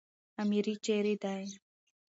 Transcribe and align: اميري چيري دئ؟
اميري 0.41 0.75
چيري 0.85 1.15
دئ؟ 1.23 1.43